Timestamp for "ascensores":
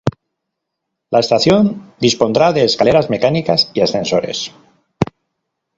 3.81-4.51